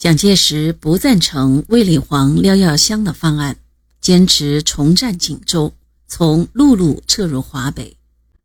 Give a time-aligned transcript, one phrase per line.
[0.00, 3.58] 蒋介石不赞成卫立煌、廖耀湘的方案，
[4.00, 5.74] 坚持重占锦州，
[6.08, 7.98] 从陆路撤入华北，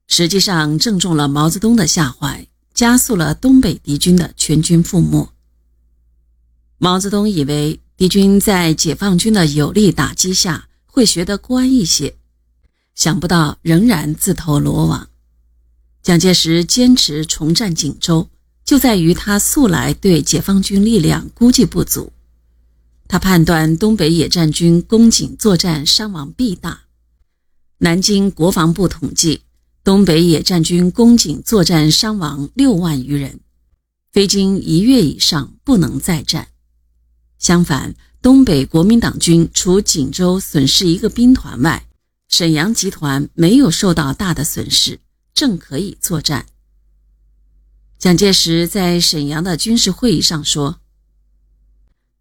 [0.05, 5.31] 实际上正中了毛泽东的下怀，加速了东北敌军的全军覆没。
[6.77, 12.17] 毛泽东以为敌军在解放军的有力打击下会学得乖一些，
[12.95, 15.07] 想不到仍然自投罗网。
[16.03, 18.27] 蒋介石坚持重占锦州，
[18.65, 22.11] 就在于他素来对解放军力量估计不足。
[23.07, 26.81] 他判断东北野战军攻锦作战伤亡必大。
[27.77, 29.41] 南京国防部统计，
[29.83, 33.39] 东北野战军攻锦作战伤亡六万余人，
[34.11, 36.47] 非经一月以上不能再战。
[37.37, 41.85] 相反，东北国民党军除锦州损失一个兵团外，
[42.27, 44.99] 沈阳集团没有受到大的损失。
[45.35, 46.45] 正可以作战。
[47.97, 50.79] 蒋介石在沈阳的军事会议上说：“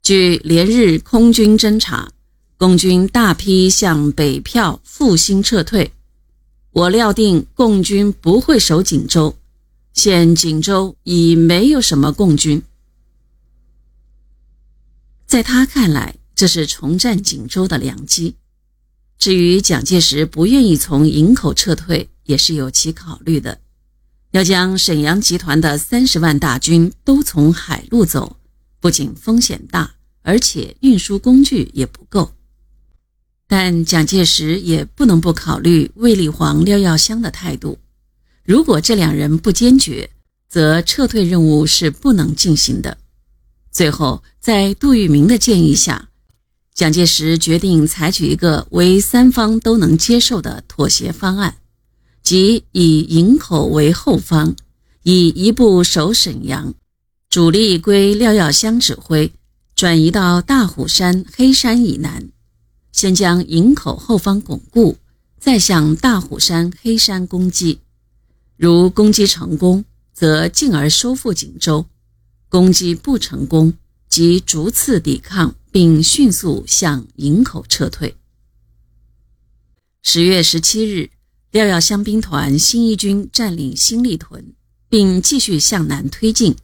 [0.03, 2.13] 据连日空军侦察，
[2.57, 5.93] 共军大批向北票复兴撤退，
[6.71, 9.37] 我料定共军不会守锦州。
[9.93, 12.63] 现锦州已没有什么共军。”
[15.27, 18.37] 在他看来，这是重占锦州的良机。
[19.19, 22.09] 至于蒋介石不愿意从营口撤退。
[22.25, 23.61] 也是有其考虑的，
[24.35, 28.37] 要将沈阳集团的三十万大军都从海路走，
[28.81, 32.33] 不仅风险大，而且运输工具也不够。
[33.47, 37.79] 但蒋介石也不能不考虑卫立煌、廖耀湘的态度。
[38.43, 40.11] 如果这两人不坚决，
[40.49, 42.99] 则撤退任务是不能进行的。
[43.71, 46.09] 最后，在杜聿明的建议下，
[46.75, 51.59] 蒋介石决定采取一个为三方都能接受的妥协方案。
[52.25, 54.57] 即以营口为后方，
[55.03, 56.73] 以一部守沈阳，
[57.29, 59.31] 主力归廖耀湘指挥，
[59.77, 62.31] 转移到大虎山、黑山以南，
[62.93, 64.97] 先将营口后方巩固，
[65.39, 67.81] 再向大虎山、黑山攻击。
[68.57, 69.85] 如攻击成功，
[70.15, 71.85] 则进而收复锦州；
[72.49, 73.75] 攻击不成功，
[74.09, 78.17] 即逐次抵抗，并迅速向营口撤退。
[80.01, 81.11] 十月十七日。
[81.55, 84.55] 廖耀湘兵团新一军占领新立屯，
[84.89, 86.57] 并继续向南推进。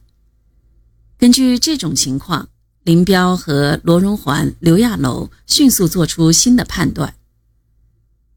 [1.17, 2.49] 根据这种情况，
[2.83, 7.15] 林彪和罗荣桓、刘亚楼迅速做出新的判断：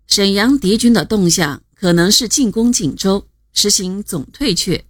[0.07, 4.85] 沈阳敌军的动向可能是进攻锦州，实行总退却，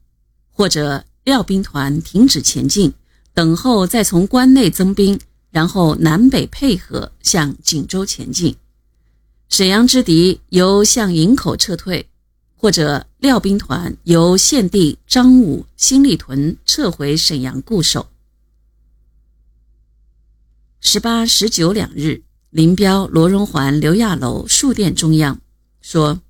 [0.51, 2.93] 或者廖兵团停止前进，
[3.33, 5.19] 等候再从关内增兵，
[5.51, 8.55] 然后南北配合向锦州前进。
[9.49, 12.09] 沈阳之敌由向营口撤退，
[12.57, 18.09] 或者廖兵团由献帝、张武、新立屯撤回沈阳固守。
[20.81, 25.41] 十八、十九两日，林彪、罗荣桓、刘亚楼数电中央，
[25.81, 26.21] 说：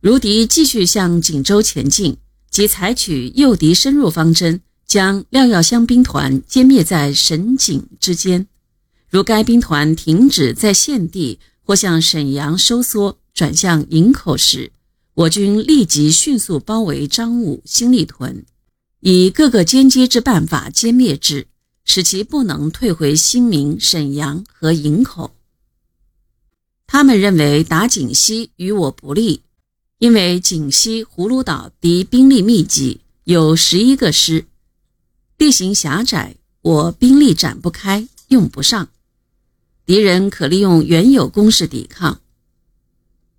[0.00, 2.16] 如敌继续向锦州前进，
[2.48, 8.46] 即采取诱敌深入方针，将廖耀湘兵团歼灭在沈锦之间；
[9.08, 11.40] 如该兵团停止在献帝。
[11.70, 14.72] 或向沈阳收缩，转向营口时，
[15.14, 18.44] 我军立即迅速包围张武、新立屯，
[18.98, 21.46] 以各个歼击之办法歼灭之，
[21.84, 25.30] 使其不能退回新民、沈阳和营口。
[26.88, 29.42] 他们认为打锦西与我不利，
[29.98, 34.46] 因为锦西葫芦岛敌兵力密集，有十一个师，
[35.38, 38.88] 地形狭窄，我兵力展不开，用不上。
[39.90, 42.20] 敌人可利用原有攻势抵抗，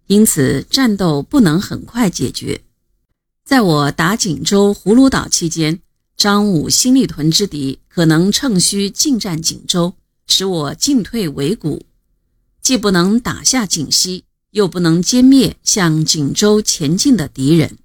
[0.07, 2.61] 因此战斗不能很快解决。
[3.45, 5.79] 在我打锦州、葫芦岛期间，
[6.17, 9.93] 张武、新立屯之敌可能趁虚进占锦州，
[10.27, 11.85] 使我进退维谷，
[12.61, 17.77] 既不能打下锦西，又不能歼灭向锦州前进的敌人。